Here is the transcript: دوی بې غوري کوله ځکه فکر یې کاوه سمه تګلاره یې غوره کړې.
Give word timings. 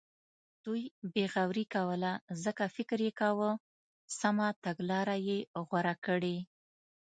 دوی 0.63 0.81
بې 1.13 1.25
غوري 1.33 1.65
کوله 1.73 2.11
ځکه 2.43 2.63
فکر 2.75 2.99
یې 3.07 3.11
کاوه 3.21 3.51
سمه 4.19 4.47
تګلاره 4.65 5.17
یې 5.27 5.37
غوره 5.67 5.95
کړې. 6.05 6.37